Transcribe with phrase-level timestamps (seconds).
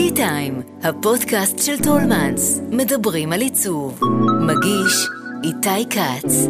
[0.00, 4.00] טי טיים, הפודקאסט של טולמנס, מדברים על עיצוב.
[4.40, 5.08] מגיש
[5.44, 6.46] איתי כץ.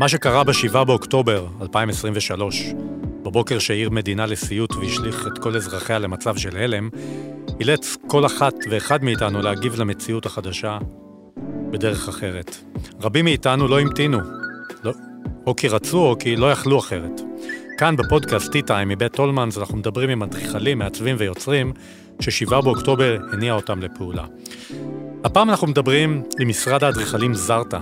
[0.00, 2.64] מה שקרה ב-7 באוקטובר 2023,
[3.22, 6.88] בבוקר שהעיר מדינה לסיוט והשליך את כל אזרחיה למצב של הלם,
[7.60, 10.78] אילץ כל אחת ואחד מאיתנו להגיב למציאות החדשה
[11.70, 12.56] בדרך אחרת.
[13.00, 14.18] רבים מאיתנו לא המתינו,
[14.84, 14.92] לא,
[15.46, 17.29] או כי רצו או כי לא יכלו אחרת.
[17.80, 21.72] כאן בפודקאסט T-Time מבית טולמנס אנחנו מדברים עם אדריכלים, מעצבים ויוצרים
[22.20, 24.24] ש-7 באוקטובר הניע אותם לפעולה.
[25.24, 27.80] הפעם אנחנו מדברים עם משרד האדריכלים זרטה,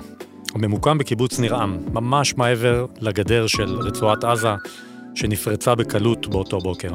[0.54, 4.54] הממוקם בקיבוץ ניר-עם, ממש מעבר לגדר של רצועת עזה,
[5.14, 6.94] שנפרצה בקלות באותו בוקר.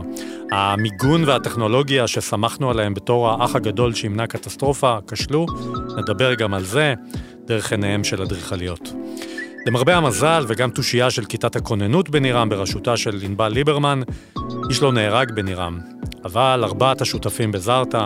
[0.52, 5.46] המיגון והטכנולוגיה שסמכנו עליהם בתור האח הגדול שימנע קטסטרופה כשלו,
[5.98, 6.94] נדבר גם על זה
[7.46, 8.94] דרך עיניהם של אדריכליות.
[9.66, 14.02] למרבה המזל וגם תושייה של כיתת הכוננות בנירם בראשותה של ענבל ליברמן,
[14.70, 15.80] איש לא נהרג בנירם.
[16.26, 18.06] אבל ארבעת השותפים בזרטה,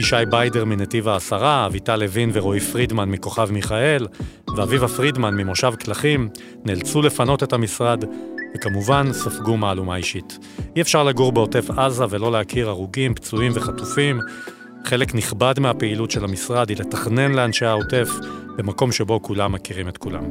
[0.00, 4.06] ישי ביידר מנתיב העשרה, אביטל לוין ורועי פרידמן מכוכב מיכאל,
[4.56, 6.28] ואביבה פרידמן ממושב קלחים,
[6.64, 8.04] נאלצו לפנות את המשרד,
[8.54, 10.38] וכמובן ספגו מהלומה אישית.
[10.76, 14.20] אי אפשר לגור בעוטף עזה ולא להכיר הרוגים, פצועים וחטופים.
[14.84, 18.08] חלק נכבד מהפעילות של המשרד היא לתכנן לאנשי העוטף
[18.56, 20.24] במקום שבו כולם מכירים את כולם.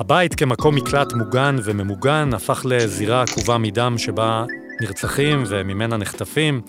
[0.00, 4.44] הבית כמקום מקלט מוגן וממוגן הפך לזירה עקובה מדם שבה
[4.80, 6.62] נרצחים וממנה נחטפים.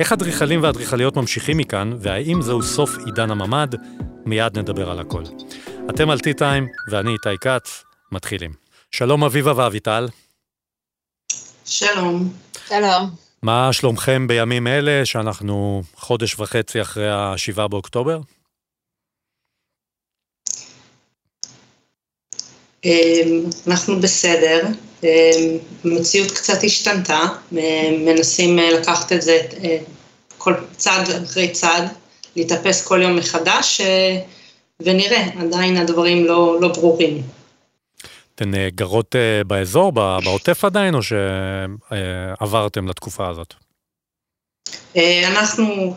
[0.00, 3.68] איך אדריכלים ואדריכליות ממשיכים מכאן, והאם זהו סוף עידן הממ"ד?
[4.26, 5.22] מיד נדבר על הכל.
[5.90, 8.52] אתם על T-Time ואני איתי כץ, מתחילים.
[8.90, 10.08] שלום אביבה ואביטל.
[11.64, 12.32] שלום.
[12.68, 13.10] שלום.
[13.42, 18.20] מה שלומכם בימים אלה, שאנחנו חודש וחצי אחרי ה-7 באוקטובר?
[23.66, 24.66] אנחנו בסדר,
[25.84, 27.20] המציאות אמ, קצת השתנתה,
[27.98, 29.78] מנסים אה, לקחת את זה אה,
[30.38, 31.84] כל צעד אחרי צעד,
[32.36, 34.20] להתאפס כל יום מחדש, אה,
[34.80, 37.22] ונראה, עדיין הדברים לא, לא ברורים.
[38.34, 39.14] אתן גרות
[39.46, 43.54] באזור, בעוטף עדיין, או שעברתם לתקופה הזאת?
[45.24, 45.94] אנחנו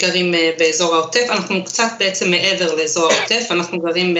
[0.00, 4.16] גרים באזור העוטף, אנחנו קצת בעצם מעבר לאזור העוטף, אנחנו גרים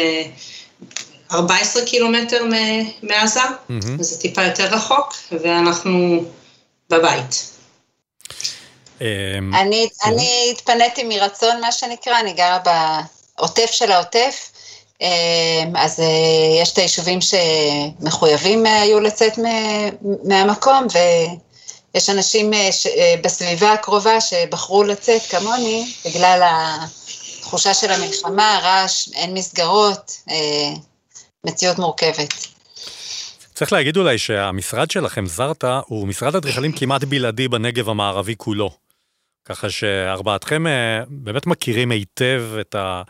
[1.33, 2.45] 14 קילומטר
[3.03, 4.01] מעזה, mm-hmm.
[4.01, 6.25] זה טיפה יותר רחוק, ואנחנו
[6.91, 7.51] בבית.
[9.01, 10.11] אמ, אני, כן.
[10.11, 12.59] אני התפניתי מרצון, מה שנקרא, אני גרה
[13.39, 14.51] בעוטף של העוטף,
[15.01, 19.33] אמ, אז אה, יש את היישובים שמחויבים אה, היו לצאת
[20.25, 20.87] מהמקום,
[21.95, 22.69] ויש אנשים אה,
[23.23, 30.23] בסביבה הקרובה שבחרו לצאת כמוני, בגלל התחושה של המלחמה, הרעש, אין מסגרות,
[31.47, 32.35] מציאות מורכבת.
[33.55, 38.71] צריך להגיד אולי שהמשרד שלכם, זרטה, הוא משרד אדריכלים כמעט בלעדי בנגב המערבי כולו.
[39.45, 43.03] ככה שארבעתכם אה, באמת מכירים היטב את, ה,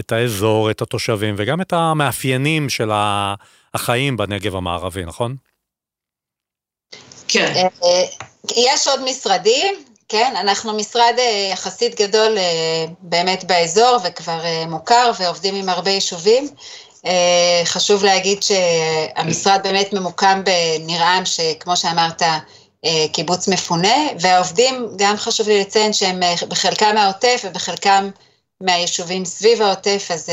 [0.00, 2.90] את האזור, את התושבים, וגם את המאפיינים של
[3.74, 5.36] החיים בנגב המערבי, נכון?
[7.28, 7.52] כן.
[7.56, 8.04] אה, אה,
[8.56, 11.14] יש עוד משרדים, כן, אנחנו משרד
[11.52, 12.36] יחסית גדול
[13.00, 16.48] באמת באזור וכבר מוכר ועובדים עם הרבה יישובים.
[17.06, 22.22] אה, חשוב להגיד שהמשרד באמת ממוקם בניר-עם, שכמו שאמרת,
[22.84, 28.10] אה, קיבוץ מפונה, והעובדים, גם חשוב לי לציין שהם אה, בחלקם מהעוטף ובחלקם
[28.60, 30.28] מהיישובים סביב העוטף, אז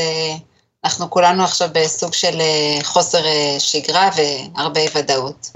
[0.84, 2.38] אנחנו כולנו עכשיו בסוג של
[2.82, 3.18] חוסר
[3.58, 5.50] שגרה והרבה ודאות.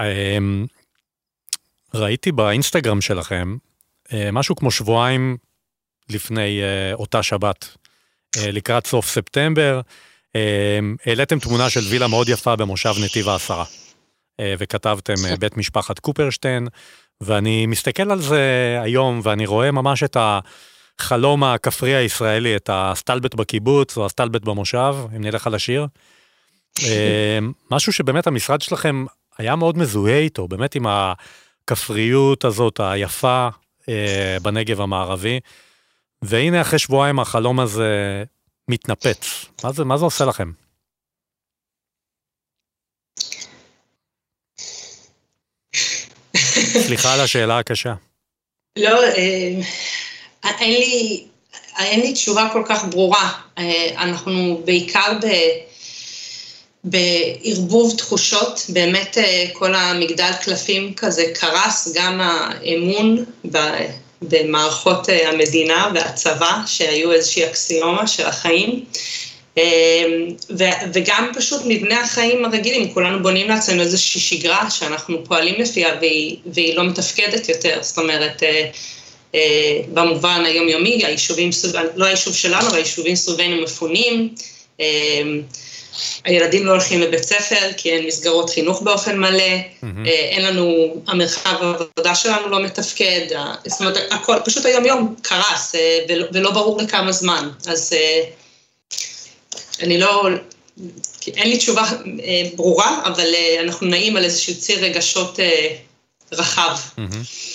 [0.00, 0.66] אמ,
[1.94, 3.56] ראיתי באינסטגרם שלכם
[4.32, 5.36] משהו כמו שבועיים
[6.08, 6.60] לפני
[6.94, 7.68] אותה שבת,
[8.52, 9.80] לקראת סוף ספטמבר.
[10.36, 13.64] אה, העליתם תמונה של וילה מאוד יפה במושב נתיב העשרה,
[14.40, 16.68] אה, וכתבתם בית משפחת קופרשטיין,
[17.20, 23.96] ואני מסתכל על זה היום, ואני רואה ממש את החלום הכפרי הישראלי, את הסטלבט בקיבוץ
[23.96, 25.86] או הסטלבט במושב, אם נלך על השיר.
[27.70, 29.04] משהו שבאמת המשרד שלכם
[29.38, 33.48] היה מאוד מזוהה איתו, באמת עם הכפריות הזאת היפה
[34.42, 35.40] בנגב המערבי.
[36.22, 38.24] והנה אחרי שבועיים החלום הזה
[38.68, 39.46] מתנפץ.
[39.64, 40.50] מה זה, מה זה עושה לכם?
[46.86, 47.94] סליחה על השאלה הקשה.
[48.76, 49.60] לא, אה,
[50.60, 51.24] אין לי,
[51.78, 53.32] אין לי תשובה כל כך ברורה.
[53.58, 55.26] אה, אנחנו בעיקר ב...
[56.84, 63.24] בערבוב תחושות, באמת אה, כל המגדל קלפים כזה קרס, גם האמון
[64.22, 68.84] במערכות אה, המדינה והצבא, שהיו איזושהי אקסיומה של החיים,
[70.92, 76.76] וגם פשוט מבנה החיים הרגילים, כולנו בונים לעצמנו איזושהי שגרה שאנחנו פועלים לפיה והיא, והיא
[76.76, 78.42] לא מתפקדת יותר, זאת אומרת,
[79.92, 81.50] במובן היומיומי, היישובים,
[81.94, 84.34] לא היישוב שלנו, אבל היישובים סביבנו מפונים,
[86.24, 90.08] הילדים לא הולכים לבית ספר כי אין מסגרות חינוך באופן מלא, mm-hmm.
[90.08, 93.26] אין לנו, המרחב העבודה שלנו לא מתפקד,
[93.66, 95.74] זאת אומרת, הכל, פשוט היום-יום קרס
[96.08, 97.92] ולא, ולא ברור לכמה זמן, אז
[99.82, 100.28] אני לא,
[101.26, 101.84] אין לי תשובה
[102.56, 105.38] ברורה, אבל אנחנו נעים על איזשהו ציר רגשות
[106.32, 106.76] רחב.
[106.98, 107.46] Mm-hmm.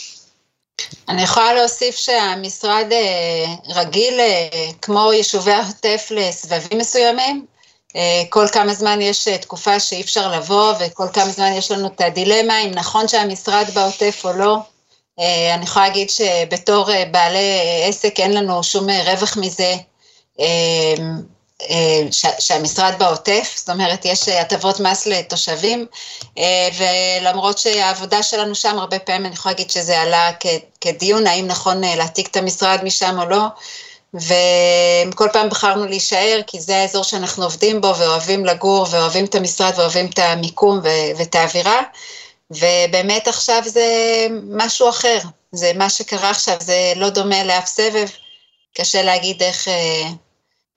[1.10, 2.86] אני יכולה להוסיף שהמשרד
[3.76, 4.20] רגיל,
[4.82, 7.61] כמו יישובי העוטף, לסבבים מסוימים, אה,
[8.30, 12.02] כל כמה זמן יש אה, תקופה שאי אפשר לבוא, וכל כמה זמן יש לנו את
[12.02, 14.58] הדילמה אם נכון שהמשרד בעוטף או לא.
[15.20, 19.76] אה, אני יכולה להגיד שבתור בעלי עסק אין לנו שום רווח מזה
[22.40, 25.86] שהמשרד בעוטף, זאת אומרת יש הטבות מס לתושבים,
[26.78, 30.32] ולמרות שהעבודה שלנו שם הרבה פעמים אני יכולה להגיד שזה עלה
[30.82, 33.46] כדיון, האם נכון להעתיק את המשרד משם או לא,
[34.14, 39.72] וכל פעם בחרנו להישאר, כי זה האזור שאנחנו עובדים בו, ואוהבים לגור, ואוהבים את המשרד,
[39.78, 40.80] ואוהבים את המיקום
[41.18, 41.82] ואת האווירה,
[42.52, 43.88] ובאמת עכשיו זה
[44.50, 45.20] משהו אחר,
[45.52, 48.08] זה מה שקרה עכשיו, זה לא דומה לאף סבב,
[48.78, 49.68] קשה להגיד איך,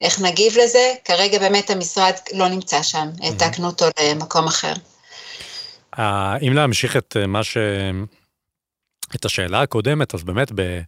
[0.00, 4.72] איך נגיב לזה, כרגע באמת המשרד לא נמצא שם, העתקנו אותו למקום אחר.
[6.42, 7.56] אם להמשיך את מה ש...
[9.14, 10.80] את השאלה הקודמת, אז באמת ב...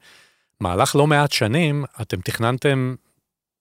[0.61, 2.95] במהלך לא מעט שנים אתם תכננתם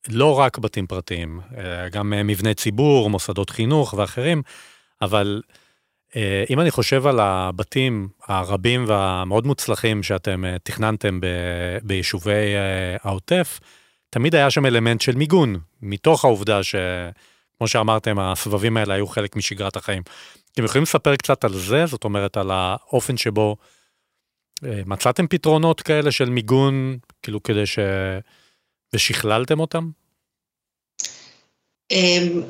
[0.09, 4.41] לא רק בתים פרטיים, אה, גם אה, מבני ציבור, מוסדות חינוך ואחרים,
[5.01, 5.41] אבל
[6.15, 11.25] אה, אם אני חושב על הבתים הרבים והמאוד מוצלחים שאתם תכננתם ב,
[11.83, 12.53] ביישובי
[13.03, 13.59] העוטף,
[14.09, 19.75] תמיד היה שם אלמנט של מיגון, מתוך העובדה שכמו שאמרתם, הסבבים האלה היו חלק משגרת
[19.75, 20.03] החיים.
[20.53, 21.85] אתם יכולים לספר קצת על זה?
[21.85, 23.57] זאת אומרת, על האופן שבו
[24.85, 27.79] מצאתם פתרונות כאלה של מיגון, כאילו כדי ש...
[28.95, 29.89] ושכללתם אותם?
[31.91, 32.41] אמ,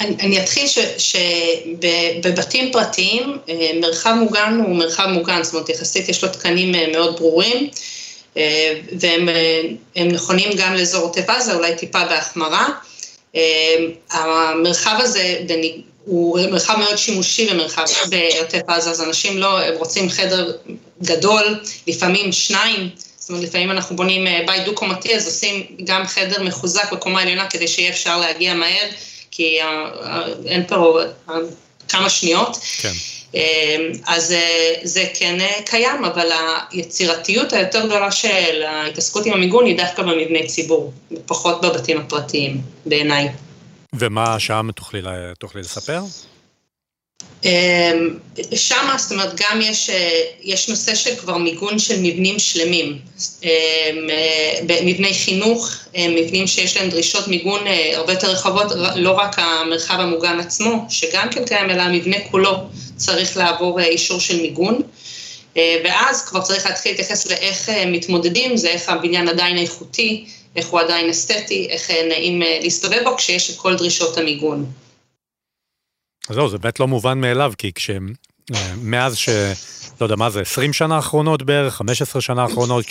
[0.00, 0.66] אני, אתחיל
[0.98, 6.92] שבבתים פרטיים אה, מרחב מוגן הוא מרחב מוגן, זאת אומרת יחסית יש לו תקנים אה,
[6.92, 7.70] מאוד ברורים
[9.00, 9.28] והם
[9.96, 12.68] נכונים גם לאזור עוטף עזה, אולי טיפה בהחמרה.
[14.10, 15.44] המרחב הזה,
[16.08, 20.52] הוא מרחב מאוד שימושי במרחב בעוטף עזה, אז אנשים לא, הם רוצים חדר
[21.02, 22.88] גדול, לפעמים שניים,
[23.18, 27.46] זאת אומרת לפעמים אנחנו בונים אה, בית דו-קומתי, אז עושים גם חדר מחוזק בקומה העליונה
[27.50, 28.86] כדי שיהיה אפשר להגיע מהר,
[29.30, 29.66] כי אה,
[30.02, 31.00] אה, אין פה
[31.88, 32.58] כמה שניות.
[32.80, 32.92] כן.
[34.06, 34.34] אז
[34.82, 36.30] זה כן קיים, אבל
[36.70, 40.92] היצירתיות היותר גדולה של ההתעסקות עם המיגון היא דווקא במבני ציבור,
[41.26, 43.28] פחות בבתים הפרטיים, בעיניי.
[43.94, 45.00] ומה שם תוכלי,
[45.38, 46.00] תוכלי לספר?
[47.44, 48.18] אמ,
[48.54, 52.98] שם, זאת אומרת, גם יש, אה, יש נושא של כבר מיגון של מבנים שלמים.
[53.42, 53.48] אמ,
[54.10, 57.60] אה, מבני חינוך, אה, מבנים שיש להם דרישות מיגון
[57.94, 62.56] הרבה יותר רחבות, לא רק המרחב המוגן עצמו, שגם כן קיים, אלא המבנה כולו
[62.96, 64.82] צריך לעבור אישור של מיגון.
[65.84, 70.26] ואז כבר צריך להתחיל להתייחס לאיך מתמודדים, זה איך הבניין עדיין איכותי,
[70.56, 74.66] איך הוא עדיין אסתטי, איך נעים להסתובב בו כשיש את כל דרישות המיגון.
[76.28, 78.12] אז זהו, זה באמת לא מובן מאליו, כי כשהם,
[78.94, 79.28] אה, ש...
[80.00, 82.84] לא יודע מה זה, 20 שנה האחרונות בערך, 15 שנה האחרונות,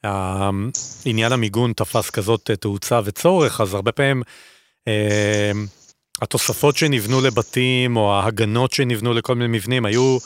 [0.00, 4.22] כשעניין המיגון תפס כזאת אה, תאוצה וצורך, אז הרבה פעמים
[4.88, 5.52] אה,
[6.22, 10.18] התוספות שנבנו לבתים, או ההגנות שנבנו לכל מיני מבנים, היו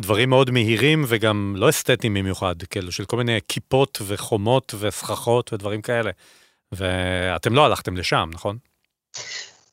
[0.00, 5.82] דברים מאוד מהירים וגם לא אסתטיים במיוחד, כאילו של כל מיני כיפות וחומות וסככות ודברים
[5.82, 6.10] כאלה.
[6.72, 8.56] ואתם לא הלכתם לשם, נכון?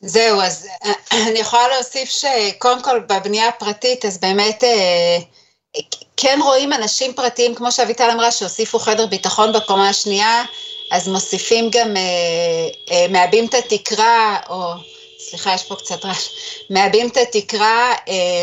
[0.02, 0.92] זהו, אז אה,
[1.28, 5.18] אני יכולה להוסיף שקודם כל בבנייה הפרטית, אז באמת אה,
[6.18, 10.44] כן רואים אנשים פרטיים, כמו שאביטל אמרה, שהוסיפו חדר ביטחון בקומה השנייה,
[10.92, 14.74] אז מוסיפים גם, אה, מעבים את התקרה, או
[15.30, 16.30] סליחה, יש פה קצת רעש,
[16.70, 17.94] מעבים את התקרה,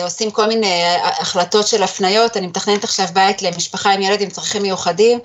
[0.03, 4.63] עושים כל מיני החלטות של הפניות, אני מתכננת עכשיו בית למשפחה עם ילד עם צרכים
[4.63, 5.19] מיוחדים,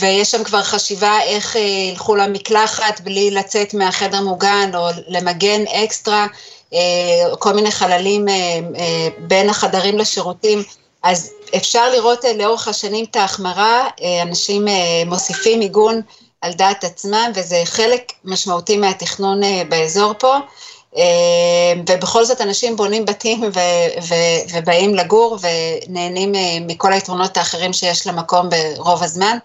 [0.00, 6.26] ויש שם כבר חשיבה איך אה, ילכו למקלחת בלי לצאת מהחדר מוגן, או למגן אקסטרה,
[6.74, 6.78] אה,
[7.38, 8.34] כל מיני חללים אה,
[9.18, 10.62] בין החדרים לשירותים.
[11.02, 13.88] אז אפשר לראות לאורך השנים את ההחמרה,
[14.22, 14.68] אנשים
[15.06, 16.00] מוסיפים מיגון
[16.40, 20.36] על דעת עצמם, וזה חלק משמעותי מהתכנון באזור פה.
[21.88, 26.32] ובכל זאת אנשים בונים בתים ו- ו- ובאים לגור ונהנים
[26.66, 29.38] מכל היתרונות האחרים שיש למקום ברוב הזמן.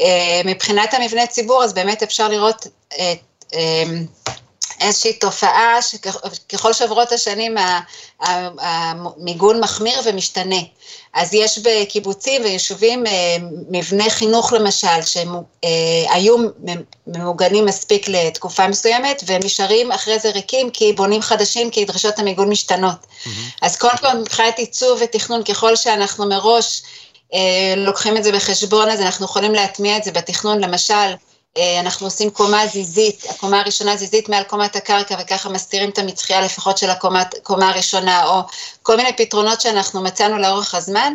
[0.00, 3.18] אה, מבחינת המבנה ציבור, אז באמת אפשר לראות את,
[3.54, 3.84] אה,
[4.82, 7.54] איזושהי תופעה שככל שעוברות השנים
[8.20, 10.60] המיגון מחמיר ומשתנה.
[11.14, 13.36] אז יש בקיבוצים ויישובים אה,
[13.70, 16.36] מבני חינוך למשל, שהיו
[16.68, 16.74] אה,
[17.06, 22.48] ממוגנים מספיק לתקופה מסוימת, והם נשארים אחרי זה ריקים כי בונים חדשים, כי דרישות המיגון
[22.48, 22.96] משתנות.
[23.02, 23.28] Mm-hmm.
[23.62, 26.82] אז קודם כל מבחינת עיצוב ותכנון, ככל שאנחנו מראש
[27.34, 31.14] אה, לוקחים את זה בחשבון, אז אנחנו יכולים להטמיע את זה בתכנון, למשל,
[31.80, 36.78] אנחנו עושים קומה זיזית, הקומה הראשונה זיזית מעל קומת הקרקע וככה מסתירים את המצחייה לפחות
[36.78, 38.40] של הקומה הראשונה, או
[38.82, 41.14] כל מיני פתרונות שאנחנו מצאנו לאורך הזמן,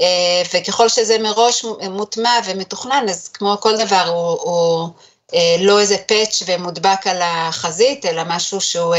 [0.00, 4.88] אה, וככל שזה מראש מוטמע ומתוכנן, אז כמו כל דבר הוא, הוא
[5.34, 8.94] אה, לא איזה פאץ' ומודבק על החזית, אלא משהו שהוא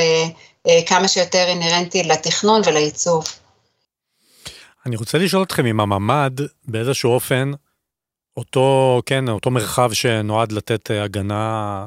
[0.86, 3.26] כמה שיותר אינהרנטי לתכנון ולעיצוב.
[4.86, 7.52] אני רוצה לשאול אתכם אם הממ"ד באיזשהו אופן
[8.38, 11.86] אותו, כן, אותו מרחב שנועד לתת אה, הגנה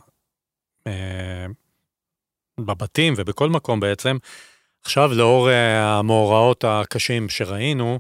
[0.87, 1.47] אה,
[2.61, 4.17] בבתים ובכל מקום בעצם,
[4.83, 7.99] עכשיו לאור אה, המאורעות הקשים שראינו,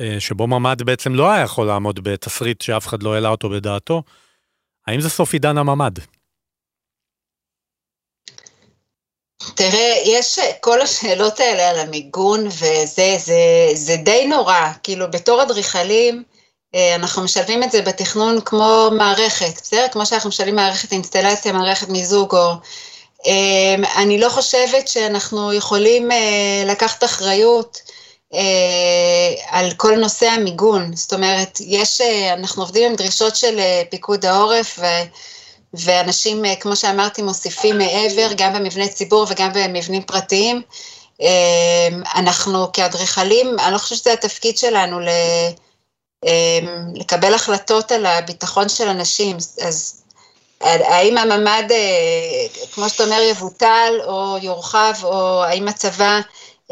[0.00, 4.02] אה, שבו ממ"ד בעצם לא היה יכול לעמוד בתסריט שאף אחד לא העלה אותו בדעתו,
[4.86, 5.92] האם זה סוף עידן הממ"ד?
[9.54, 14.72] תראה, יש כל השאלות האלה על המיגון, וזה זה, זה די נורא.
[14.82, 16.35] כאילו, בתור אדריכלים, אה,
[16.74, 19.86] אנחנו משלבים את זה בתכנון כמו מערכת, בסדר?
[19.92, 22.52] כמו שאנחנו משלבים מערכת אינסטלציה, מערכת מיזוג או...
[23.26, 27.78] אה, אני לא חושבת שאנחנו יכולים אה, לקחת אחריות
[29.48, 30.96] על כל נושא המיגון.
[30.96, 32.00] זאת אומרת, יש,
[32.32, 34.86] אנחנו עובדים עם דרישות של פיקוד העורף, ו...
[35.74, 40.62] ואנשים, כמו שאמרתי, מוסיפים מעבר, גם במבני ציבור וגם במבנים פרטיים.
[42.14, 45.08] אנחנו כאדריכלים, אני לא חושבת שזה התפקיד שלנו ל...
[46.24, 50.02] אמ, לקבל החלטות על הביטחון של אנשים, אז
[50.60, 56.20] האם הממ"ד, אה, כמו שאתה אומר, יבוטל או יורחב, או האם הצבא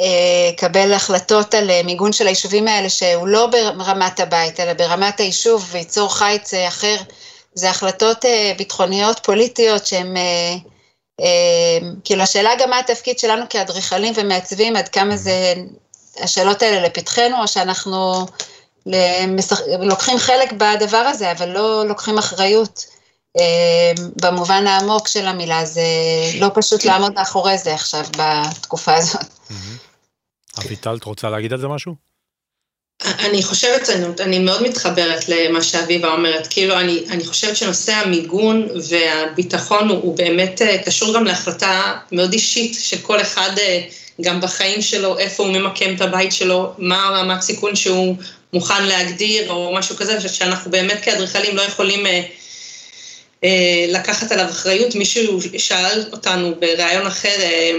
[0.01, 5.21] אה, יקבל החלטות על אה, מיגון של היישובים האלה, שהוא לא ברמת הבית, אלא ברמת
[5.21, 6.97] היישוב, וייצור חיץ אחר,
[7.55, 8.25] זה החלטות
[8.57, 10.17] ביטחוניות פוליטיות שהן,
[12.05, 15.55] כאילו השאלה גם מה התפקיד שלנו כאדריכלים ומעצבים, עד כמה זה,
[16.21, 18.27] השאלות האלה לפתחנו, או שאנחנו
[18.87, 19.61] למשח...
[19.81, 22.87] לוקחים חלק בדבר הזה, אבל לא לוקחים אחריות.
[23.38, 25.83] אה, במובן העמוק של המילה, זה
[26.41, 29.25] לא פשוט לעמוד מאחורי זה עכשיו, בתקופה הזאת.
[30.59, 31.95] אביטל, את רוצה להגיד על זה משהו?
[33.03, 38.69] אני חושבת, אני, אני מאוד מתחברת למה שאביבה אומרת, כאילו אני, אני חושבת שנושא המיגון
[38.88, 43.81] והביטחון הוא, הוא באמת אה, קשור גם להחלטה מאוד אישית של כל אחד אה,
[44.21, 48.17] גם בחיים שלו, איפה הוא ממקם את הבית שלו, מה הרמת סיכון שהוא
[48.55, 52.23] מוכן להגדיר או משהו כזה, שאנחנו באמת כאדריכלים לא יכולים אה,
[53.45, 54.95] אה, לקחת עליו אחריות.
[54.95, 57.73] מישהו שאל אותנו בריאיון אחר, אה,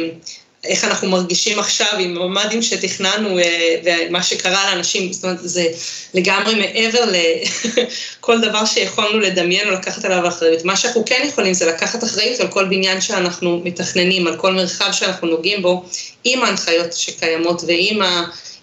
[0.63, 5.67] איך אנחנו מרגישים עכשיו עם הממ"דים שתכננו אה, ומה שקרה לאנשים, זאת אומרת, זה
[6.13, 10.65] לגמרי מעבר לכל דבר שיכולנו לדמיין או לקחת עליו אחריות.
[10.65, 14.91] מה שאנחנו כן יכולים זה לקחת אחריות על כל בניין שאנחנו מתכננים, על כל מרחב
[14.91, 15.85] שאנחנו נוגעים בו,
[16.23, 18.01] עם ההנחיות שקיימות ועם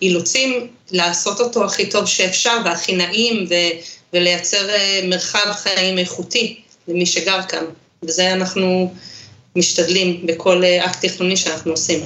[0.02, 3.54] האילוצים לעשות אותו הכי טוב שאפשר והכי נעים ו,
[4.12, 7.64] ולייצר אה, מרחב חיים איכותי למי שגר כאן.
[8.02, 8.94] וזה אנחנו
[9.56, 12.00] משתדלים בכל אה, אקט תכנוני שאנחנו עושים.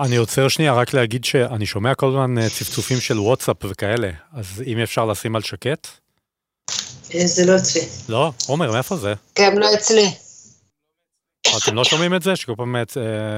[0.00, 4.62] אני עוצר שנייה רק להגיד שאני שומע כל הזמן אה, צפצופים של וואטסאפ וכאלה, אז
[4.66, 5.86] אם אפשר לשים על שקט?
[7.24, 7.82] זה לא אצלי.
[8.08, 8.32] לא?
[8.46, 9.14] עומר, מאיפה זה?
[9.38, 10.06] גם לא אצלי.
[11.56, 12.36] אתם לא שומעים את זה?
[12.36, 12.76] שכל פעם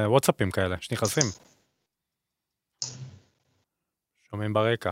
[0.07, 1.52] וואטסאפים כאלה שנכנסים.
[4.33, 4.91] שומעים ברקע.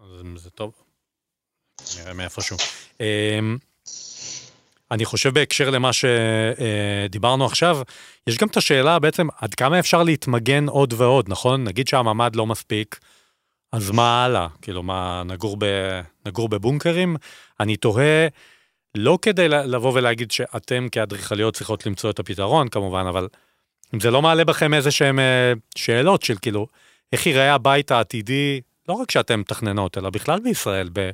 [0.00, 0.72] אז זה טוב.
[1.98, 2.56] נראה מאיפשהו.
[3.00, 3.58] אמ,
[4.90, 7.78] אני חושב בהקשר למה שדיברנו עכשיו,
[8.26, 11.64] יש גם את השאלה בעצם עד כמה אפשר להתמגן עוד ועוד, נכון?
[11.64, 13.00] נגיד שהממ"ד לא מספיק,
[13.72, 14.48] אז מה הלאה?
[14.62, 15.64] כאילו, מה, נגור, ב,
[16.26, 17.16] נגור בבונקרים?
[17.60, 18.26] אני תוהה,
[18.94, 23.28] לא כדי לבוא ולהגיד שאתם כאדריכליות צריכות למצוא את הפתרון, כמובן, אבל
[23.94, 26.66] אם זה לא מעלה בכם איזה שהן אה, שאלות של כאילו,
[27.12, 31.10] איך ייראה הבית העתידי, לא רק שאתם מתכננות, אלא בכלל בישראל, ב...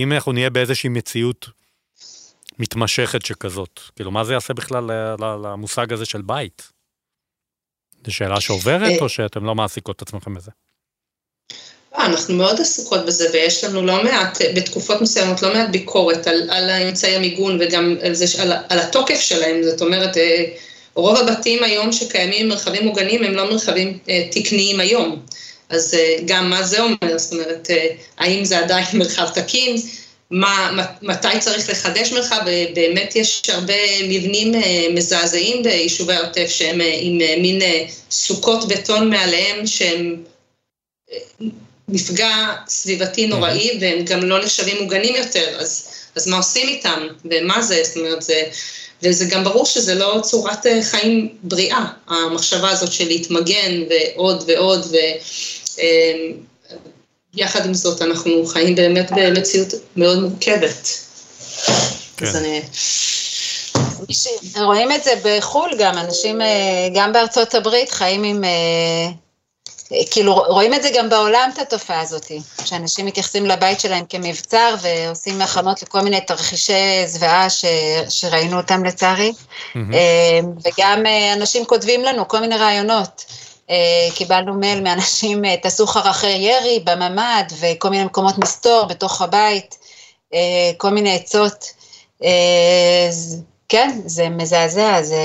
[0.00, 1.48] אם אנחנו נהיה באיזושהי מציאות
[2.58, 3.80] מתמשכת שכזאת.
[3.96, 4.84] כאילו, מה זה יעשה בכלל
[5.18, 6.62] למושג הזה של בית?
[8.06, 10.50] זו שאלה שעוברת, אה, או שאתם לא מעסיקות את עצמכם בזה?
[11.94, 16.50] אה, אנחנו מאוד עסוקות בזה, ויש לנו לא מעט, בתקופות מסוימות, לא מעט ביקורת על,
[16.50, 19.62] על האמצעי המיגון וגם על, זה, על, על התוקף שלהם.
[19.62, 20.16] זאת אומרת,
[20.94, 25.22] רוב הבתים היום שקיימים מרחבים מוגנים הם לא מרחבים אה, תקניים היום.
[25.68, 27.86] אז אה, גם מה זה אומר, זאת אומרת, אה,
[28.18, 29.76] האם זה עדיין מרחב תקין,
[30.30, 34.52] מה, מתי צריך לחדש מרחב, ובאמת יש הרבה מבנים
[34.94, 37.60] מזעזעים ביישובי העוטף שהם עם מין
[38.10, 40.16] סוכות בטון מעליהם שהם
[41.88, 47.62] מפגע סביבתי נוראי והם גם לא נחשבים מוגנים יותר, אז, אז מה עושים איתם ומה
[47.62, 48.42] זה, זאת אומרת זה,
[49.02, 54.96] וזה גם ברור שזה לא צורת חיים בריאה, המחשבה הזאת של להתמגן ועוד ועוד ו...
[57.36, 60.88] יחד עם זאת, אנחנו חיים באמת במציאות מאוד מורכבת.
[62.16, 62.26] כן.
[62.26, 62.62] אז אני...
[64.56, 68.50] רואים את זה בחו"ל גם, אנשים אה, גם בארצות הברית חיים עם, אה,
[70.10, 72.32] כאילו רואים את זה גם בעולם את התופעה הזאת,
[72.64, 77.64] שאנשים מתייחסים לבית שלהם כמבצר ועושים הכנות לכל מיני תרחישי זוועה ש,
[78.08, 79.78] שראינו אותם לצערי, mm-hmm.
[80.64, 81.02] וגם
[81.36, 83.24] אנשים כותבים לנו כל מיני רעיונות.
[83.70, 89.78] אה, קיבלנו מייל מאנשים, אה, תעשו חרכי ירי בממ"ד וכל מיני מקומות מסתור בתוך הבית,
[90.34, 91.64] אה, כל מיני עצות.
[93.68, 95.16] כן, זה מזעזע, זה...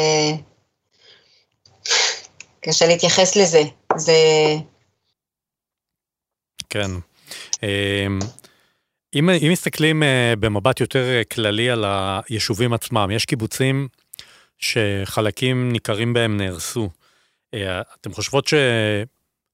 [2.61, 3.63] קשה להתייחס לזה.
[3.99, 4.13] זה...
[6.69, 6.91] כן.
[9.15, 10.03] אם, אם מסתכלים
[10.39, 13.87] במבט יותר כללי על היישובים עצמם, יש קיבוצים
[14.59, 16.89] שחלקים ניכרים בהם נהרסו.
[17.53, 18.49] אה, אתם חושבות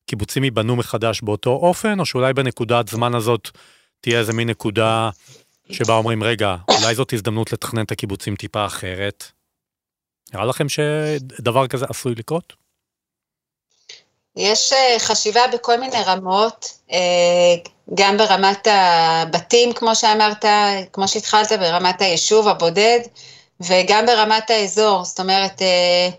[0.06, 3.50] שקיבוצים ייבנו מחדש באותו אופן, או שאולי בנקודת זמן הזאת
[4.02, 5.10] תהיה איזה מין נקודה
[5.72, 9.32] שבה אומרים, רגע, אולי זאת הזדמנות לתכנן את הקיבוצים טיפה אחרת?
[10.34, 12.64] נראה לכם שדבר כזה עשוי לקרות?
[14.36, 16.98] יש אה, חשיבה בכל מיני רמות, אה,
[17.94, 20.46] גם ברמת הבתים, כמו שאמרת,
[20.94, 23.00] כמו שהתחלת, ברמת היישוב הבודד,
[23.62, 26.10] וגם ברמת האזור, זאת אומרת, אה,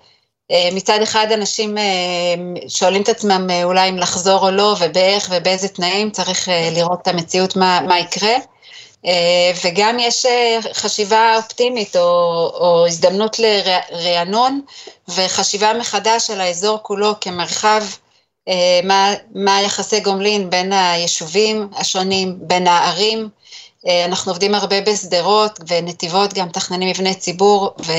[0.72, 1.76] מצד אחד אנשים
[2.68, 7.56] שואלים את עצמם אולי אם לחזור או לא ובאיך ובאיזה תנאים, צריך לראות את המציאות
[7.56, 8.34] מה, מה יקרה.
[9.64, 10.26] וגם יש
[10.72, 12.02] חשיבה אופטימית או,
[12.60, 14.60] או הזדמנות לרענון
[15.08, 17.82] וחשיבה מחדש על האזור כולו כמרחב,
[18.84, 23.28] מה, מה יחסי גומלין בין היישובים השונים, בין הערים.
[24.04, 27.92] אנחנו עובדים הרבה בשדרות ונתיבות, גם מתכננים מבני ציבור, ו...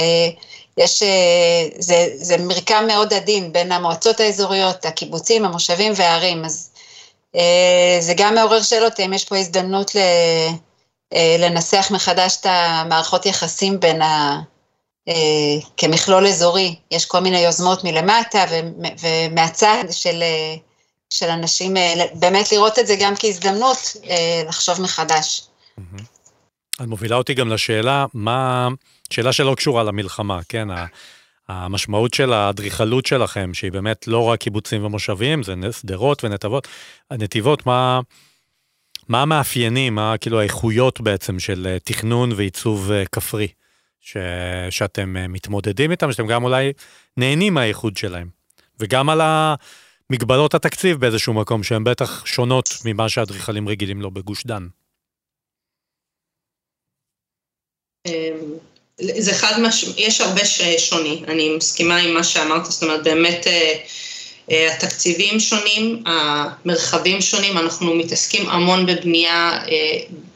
[0.77, 6.69] יש, אה, זה, זה מרקם מאוד עדין בין המועצות האזוריות, הקיבוצים, המושבים והערים, אז
[7.35, 13.79] אה, זה גם מעורר שאלות אם יש פה הזדמנות אה, לנסח מחדש את המערכות יחסים
[13.79, 14.41] בין ה...
[15.77, 18.45] כמכלול אזורי, יש כל מיני יוזמות מלמטה
[19.01, 20.23] ומהצד של,
[21.09, 21.73] של אנשים,
[22.13, 23.95] באמת לראות את זה גם כהזדמנות
[24.47, 25.41] לחשוב מחדש.
[26.75, 28.67] את מובילה אותי גם לשאלה, מה...
[29.09, 30.67] שאלה שלא קשורה למלחמה, כן?
[31.47, 36.67] המשמעות של האדריכלות שלכם, שהיא באמת לא רק קיבוצים ומושבים, זה שדרות ונתיבות.
[37.11, 37.99] הנתיבות, מה,
[39.07, 43.47] מה המאפיינים, מה כאילו האיכויות בעצם של אה, תכנון ועיצוב אה, כפרי,
[44.01, 44.17] ש,
[44.69, 46.73] שאתם אה, מתמודדים איתם, שאתם גם אולי
[47.17, 48.27] נהנים מהאיחוד שלהם,
[48.79, 54.67] וגם על המגבלות התקציב באיזשהו מקום, שהן בטח שונות ממה שהאדריכלים רגילים לו בגוש דן.
[58.07, 58.11] אמ,
[58.97, 59.85] זה חד מש...
[59.97, 60.41] יש הרבה
[60.77, 63.73] שוני, אני מסכימה עם מה שאמרת, זאת אומרת באמת אה,
[64.51, 69.59] אה, התקציבים שונים, המרחבים שונים, אנחנו מתעסקים המון בבנייה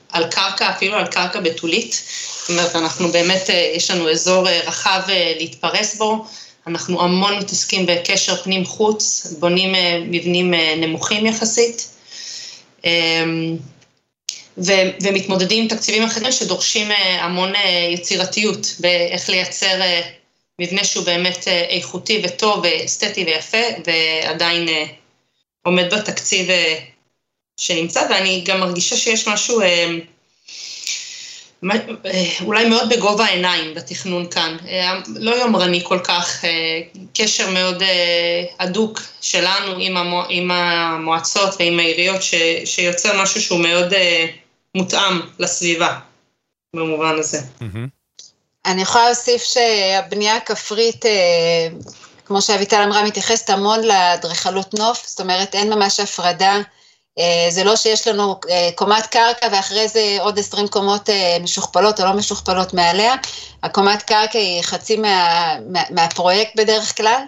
[0.10, 2.04] על קרקע, אפילו על קרקע בתולית,
[2.52, 5.02] אומרת אנחנו באמת, יש לנו אזור רחב
[5.40, 6.26] להתפרס בו,
[6.68, 9.74] אנחנו המון מתעסקים בקשר פנים-חוץ, בונים
[10.12, 11.88] מבנים נמוכים יחסית.
[14.58, 20.02] ו- ומתמודדים עם תקציבים אחרים שדורשים אה, המון אה, יצירתיות באיך לייצר אה,
[20.62, 24.68] מבנה שהוא באמת איכותי וטוב ואסתטי ויפה, ועדיין
[25.66, 26.48] עומד בתקציב
[27.58, 29.62] שנמצא, ואני גם מרגישה שיש משהו
[32.46, 34.58] אולי מאוד בגובה העיניים בתכנון כאן,
[35.16, 36.44] לא יומרני כל כך,
[37.14, 37.84] קשר מאוד
[38.60, 39.76] הדוק שלנו
[40.30, 42.22] עם, המועצות ועם העיריות,
[42.66, 43.94] שיוצר משהו שהוא מאוד
[44.76, 46.00] מותאם לסביבה,
[46.76, 47.40] במובן הזה.
[48.66, 51.68] אני יכולה להוסיף שהבנייה הכפרית, אה,
[52.26, 56.58] כמו שאביטל אמרה, מתייחסת המון לאדריכלות נוף, זאת אומרת אין ממש הפרדה.
[57.20, 61.10] אה, זה לא שיש לנו אה, קומת קרקע ואחרי זה עוד 20 קומות
[61.42, 63.14] משוכפלות או לא משוכפלות מעליה.
[63.64, 67.24] הקומת קרקע היא חצי מה, מה, מהפרויקט בדרך כלל,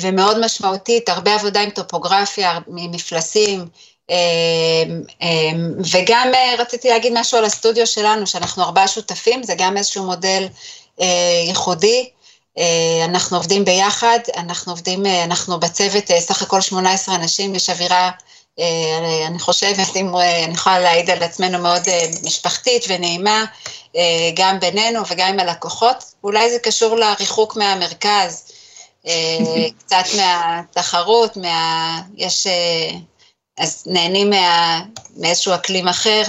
[0.00, 3.66] ומאוד משמעותית, הרבה עבודה עם טופוגרפיה, מפלסים,
[4.10, 10.04] אמ, וגם אה, רציתי להגיד משהו על הסטודיו שלנו, שאנחנו ארבעה שותפים, זה גם איזשהו
[10.04, 10.48] מודל
[11.00, 12.08] אה, ייחודי.
[12.58, 18.10] אה, אנחנו עובדים ביחד, אנחנו עובדים, אנחנו בצוות סך הכל 18 אנשים, יש אווירה
[19.26, 21.82] אני חושבת, אם אני יכולה להעיד על עצמנו מאוד
[22.24, 23.44] משפחתית ונעימה,
[24.34, 26.04] גם בינינו וגם עם הלקוחות.
[26.24, 28.52] אולי זה קשור לריחוק מהמרכז,
[29.78, 32.00] קצת מהתחרות, מה...
[32.16, 32.46] יש...
[33.58, 34.80] אז נהנים מה...
[35.16, 36.22] מאיזשהו אקלים אחר,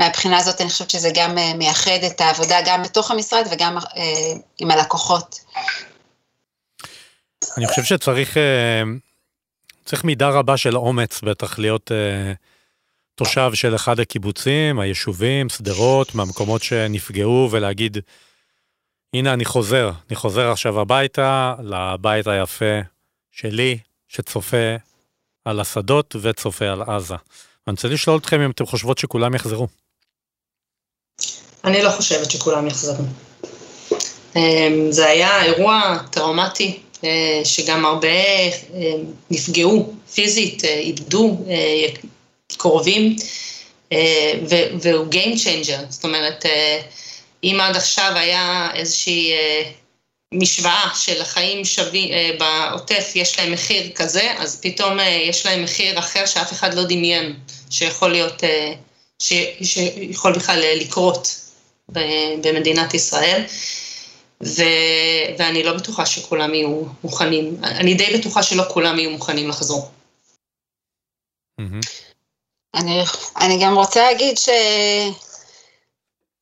[0.00, 3.78] ומהבחינה הזאת אני חושבת שזה גם מייחד את העבודה גם בתוך המשרד וגם
[4.58, 5.40] עם הלקוחות.
[7.56, 8.36] אני חושב שצריך
[9.88, 12.36] צריך מידה רבה של אומץ בטח להיות uh,
[13.14, 17.98] תושב של אחד הקיבוצים, היישובים, שדרות, מהמקומות שנפגעו, ולהגיד,
[19.14, 22.80] הנה אני חוזר, אני חוזר עכשיו הביתה, לבית היפה
[23.30, 24.76] שלי, שצופה
[25.44, 27.14] על השדות וצופה על עזה.
[27.66, 29.68] אני רוצה לשאול אתכם אם אתם חושבות שכולם יחזרו.
[31.64, 33.04] אני לא חושבת שכולם יחזרו.
[34.36, 36.87] אמ, זה היה אירוע טראומטי אה,
[37.44, 38.92] שגם הרבה אה,
[39.30, 41.38] נפגעו פיזית, אה, איבדו
[42.56, 43.16] קרובים,
[44.80, 46.44] והוא Game Changer, זאת אומרת,
[47.44, 49.32] אם עד עכשיו היה איזושהי
[50.32, 56.26] משוואה של החיים שווים, בעוטף יש להם מחיר כזה, אז פתאום יש להם מחיר אחר
[56.26, 57.36] שאף אחד לא דמיין,
[57.70, 58.42] שיכול להיות,
[59.18, 61.34] שיכול בכלל לקרות
[62.42, 63.44] במדינת ישראל.
[64.42, 64.62] ו...
[65.38, 69.90] ואני לא בטוחה שכולם יהיו מוכנים, אני די בטוחה שלא כולם יהיו מוכנים לחזור.
[72.74, 73.02] אני,
[73.40, 74.52] אני גם רוצה להגיד שאי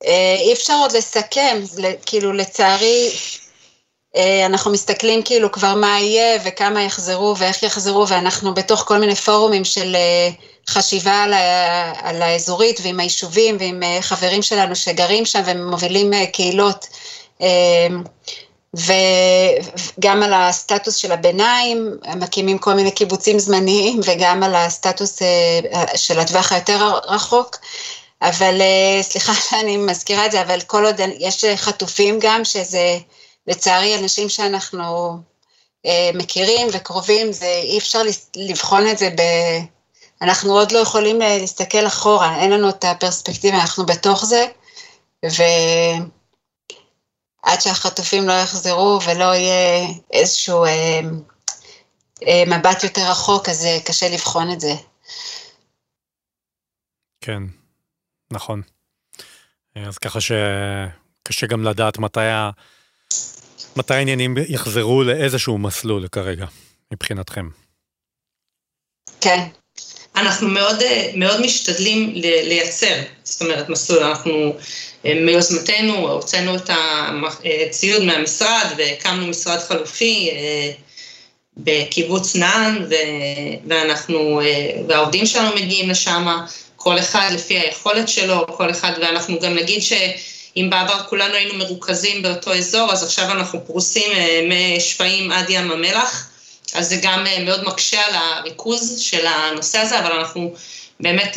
[0.06, 1.62] אה, אפשר עוד לסכם,
[2.06, 3.10] כאילו לצערי
[4.16, 9.14] אה, אנחנו מסתכלים כאילו כבר מה יהיה וכמה יחזרו ואיך יחזרו ואנחנו בתוך כל מיני
[9.14, 10.30] פורומים של אה,
[10.68, 16.86] חשיבה על, ה, על האזורית ועם היישובים ועם חברים שלנו שגרים שם ומובילים קהילות
[18.76, 25.60] וגם על הסטטוס של הביניים, מקימים כל מיני קיבוצים זמניים, וגם על הסטטוס אה,
[25.96, 27.56] של הטווח היותר רחוק.
[28.22, 32.98] אבל אה, סליחה שאני מזכירה את זה, אבל כל עוד יש חטופים גם, שזה
[33.46, 35.16] לצערי אנשים שאנחנו
[35.86, 38.02] אה, מכירים וקרובים, זה אי אפשר
[38.36, 39.22] לבחון את זה ב...
[40.22, 44.46] אנחנו עוד לא יכולים להסתכל אחורה, אין לנו את הפרספקטיבה, אנחנו בתוך זה,
[45.24, 45.42] ו...
[47.56, 51.00] עד שהחטופים לא יחזרו ולא יהיה איזשהו אה,
[52.26, 54.72] אה, מבט יותר רחוק, אז אה, קשה לבחון את זה.
[57.20, 57.42] כן,
[58.30, 58.62] נכון.
[59.74, 62.50] אז ככה שקשה גם לדעת מתי, ה...
[63.76, 66.46] מתי העניינים יחזרו לאיזשהו מסלול כרגע,
[66.92, 67.48] מבחינתכם.
[69.20, 69.48] כן.
[70.16, 70.82] אנחנו מאוד,
[71.14, 74.54] מאוד משתדלים לייצר, זאת אומרת, מסלול, אנחנו
[75.04, 76.70] מיוזמתנו הוצאנו את
[77.44, 80.72] הציוד מהמשרד והקמנו משרד חלופי אה,
[81.56, 82.86] בקיבוץ נען
[83.68, 86.26] ואנחנו, אה, והעובדים שלנו מגיעים לשם,
[86.76, 92.22] כל אחד לפי היכולת שלו, כל אחד, ואנחנו גם נגיד שאם בעבר כולנו היינו מרוכזים
[92.22, 96.28] באותו אזור, אז עכשיו אנחנו פרוסים אה, משפעים עד ים המלח,
[96.76, 100.54] אז זה גם מאוד מקשה על הריכוז של הנושא הזה, אבל אנחנו
[101.00, 101.36] באמת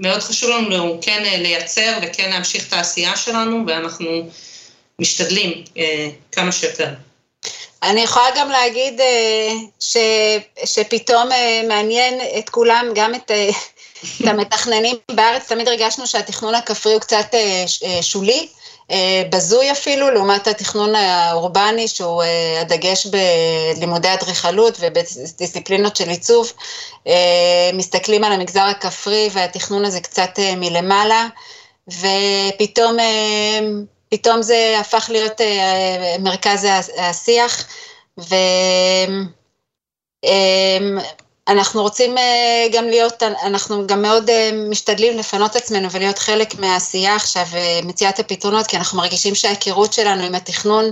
[0.00, 4.30] מאוד חשוב לנו כן אה, לייצר וכן להמשיך את העשייה שלנו, ואנחנו
[4.98, 6.88] משתדלים אה, כמה שיותר.
[7.82, 9.96] אני יכולה גם להגיד אה, ש,
[10.64, 13.48] שפתאום אה, מעניין את כולם, גם את, אה,
[14.20, 18.48] את המתכננים בארץ, תמיד הרגשנו שהתכנון הכפרי הוא קצת אה, אה שולי.
[18.90, 26.52] אה, בזוי אפילו, לעומת התכנון האורבני, שהוא אה, הדגש בלימודי אדריכלות ובדיסציפלינות של עיצוב.
[27.06, 31.26] אה, מסתכלים על המגזר הכפרי והתכנון הזה קצת מלמעלה,
[31.88, 32.96] ופתאום
[34.08, 35.40] פתאום זה הפך להיות
[36.18, 36.66] מרכז
[36.98, 37.66] השיח,
[38.18, 38.34] ו...
[41.50, 47.16] אנחנו רוצים אה, גם להיות, אנחנו גם מאוד אה, משתדלים לפנות עצמנו ולהיות חלק מהעשייה
[47.16, 50.84] עכשיו, אה, מציאת הפתרונות, כי אנחנו מרגישים שההיכרות שלנו עם התכנון,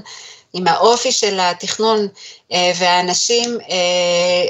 [0.52, 2.08] עם האופי של התכנון
[2.50, 3.58] והאנשים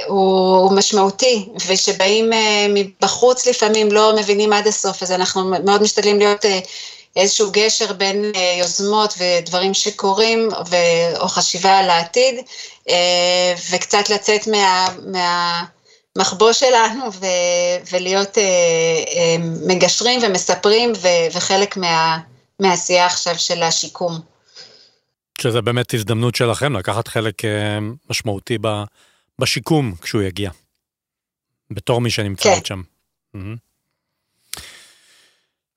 [0.07, 2.31] הוא משמעותי, ושבאים
[2.75, 6.45] מבחוץ לפעמים לא מבינים עד הסוף, אז אנחנו מאוד משתדלים להיות
[7.17, 10.49] איזשהו גשר בין יוזמות ודברים שקורים,
[11.21, 12.35] או חשיבה על העתיד,
[13.71, 14.89] וקצת לצאת מה...
[15.07, 15.65] מה
[16.19, 19.37] המחבוא שלנו ו- ולהיות אה, אה,
[19.69, 22.19] מגשרים ומספרים ו- וחלק מה-
[22.61, 24.21] מהעשייה עכשיו של השיקום.
[25.41, 27.79] שזה באמת הזדמנות שלכם לקחת חלק אה,
[28.11, 28.83] משמעותי ב-
[29.39, 30.51] בשיקום כשהוא יגיע,
[31.71, 32.65] בתור מי שנמצא כן.
[32.65, 32.83] שם.
[33.37, 34.61] Mm-hmm.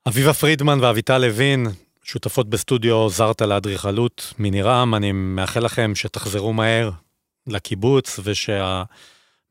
[0.07, 1.67] אביבה פרידמן ואביטל לוין,
[2.03, 6.91] שותפות בסטודיו זרטה לאדריכלות מנירם, אני מאחל לכם שתחזרו מהר
[7.47, 8.83] לקיבוץ ושה...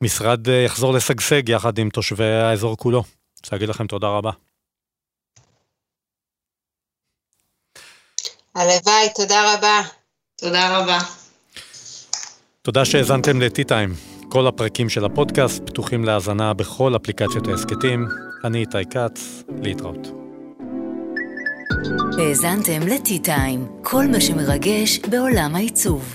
[0.04, 2.98] שהמשרד יחזור לשגשג יחד עם תושבי האזור כולו.
[2.98, 4.30] רוצה להגיד לכם תודה רבה.
[8.54, 9.82] הלוואי, תודה רבה.
[10.36, 10.98] תודה רבה.
[12.62, 14.24] תודה שהאזנתם ל-T-Time.
[14.30, 18.06] כל הפרקים של הפודקאסט פתוחים להאזנה בכל אפליקציות ההסכתים.
[18.44, 20.06] אני איתי כץ, להתראות.
[22.18, 26.12] האזנתם ל-T-Time, כל מה שמרגש בעולם העיצוב.